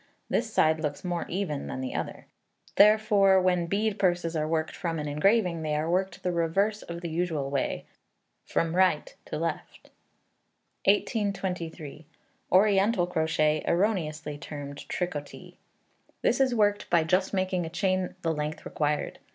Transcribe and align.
This 0.31 0.51
side 0.51 0.79
looks 0.79 1.03
more 1.03 1.27
even 1.29 1.67
than 1.67 1.79
the 1.79 1.93
other: 1.93 2.25
therefore, 2.75 3.39
when 3.39 3.67
bead 3.67 3.99
purses 3.99 4.35
are 4.35 4.47
worked 4.47 4.75
from 4.75 4.97
an 4.97 5.07
engraving, 5.07 5.61
they 5.61 5.75
are 5.75 5.87
worked 5.87 6.23
the 6.23 6.31
reverse 6.31 6.81
of 6.81 7.01
the 7.01 7.07
usual 7.11 7.51
way, 7.51 7.85
viz., 7.85 8.51
from 8.51 8.75
right 8.75 9.15
to 9.25 9.37
left. 9.37 9.91
1823. 10.85 12.07
Oriental 12.51 13.05
Crochet 13.05 13.63
erroneously 13.67 14.39
termed 14.39 14.89
Tricotee. 14.89 15.57
This 16.23 16.41
is 16.41 16.55
worked 16.55 16.89
by 16.89 17.03
just 17.03 17.31
making 17.31 17.67
a 17.67 17.69
chain 17.69 18.15
the 18.23 18.33
length 18.33 18.65
required. 18.65 19.19